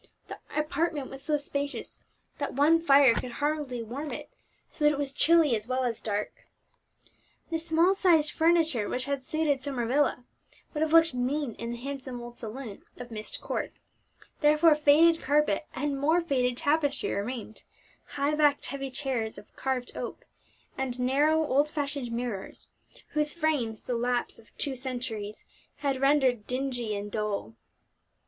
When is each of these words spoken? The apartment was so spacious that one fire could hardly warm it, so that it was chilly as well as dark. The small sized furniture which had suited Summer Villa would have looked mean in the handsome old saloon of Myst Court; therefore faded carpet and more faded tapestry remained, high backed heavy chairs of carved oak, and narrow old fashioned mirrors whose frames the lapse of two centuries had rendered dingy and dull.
The 0.29 0.39
apartment 0.57 1.11
was 1.11 1.21
so 1.21 1.37
spacious 1.37 1.99
that 2.39 2.55
one 2.55 2.81
fire 2.81 3.13
could 3.13 3.33
hardly 3.33 3.83
warm 3.83 4.09
it, 4.11 4.31
so 4.67 4.83
that 4.83 4.91
it 4.93 4.97
was 4.97 5.13
chilly 5.13 5.55
as 5.55 5.67
well 5.67 5.83
as 5.83 5.99
dark. 5.99 6.47
The 7.51 7.59
small 7.59 7.93
sized 7.93 8.31
furniture 8.31 8.89
which 8.89 9.05
had 9.05 9.21
suited 9.21 9.61
Summer 9.61 9.85
Villa 9.85 10.23
would 10.73 10.81
have 10.81 10.91
looked 10.91 11.13
mean 11.13 11.53
in 11.53 11.69
the 11.69 11.77
handsome 11.77 12.19
old 12.19 12.35
saloon 12.35 12.81
of 12.97 13.11
Myst 13.11 13.41
Court; 13.41 13.73
therefore 14.39 14.73
faded 14.73 15.21
carpet 15.21 15.67
and 15.75 15.99
more 16.01 16.19
faded 16.19 16.57
tapestry 16.57 17.11
remained, 17.13 17.61
high 18.13 18.33
backed 18.33 18.65
heavy 18.65 18.89
chairs 18.89 19.37
of 19.37 19.55
carved 19.55 19.91
oak, 19.95 20.25
and 20.79 20.99
narrow 20.99 21.45
old 21.45 21.69
fashioned 21.69 22.11
mirrors 22.11 22.69
whose 23.09 23.35
frames 23.35 23.83
the 23.83 23.93
lapse 23.93 24.39
of 24.39 24.49
two 24.57 24.75
centuries 24.75 25.45
had 25.75 26.01
rendered 26.01 26.47
dingy 26.47 26.95
and 26.95 27.11
dull. 27.11 27.53